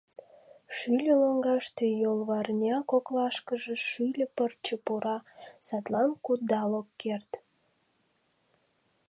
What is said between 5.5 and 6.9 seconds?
садлан кудал ок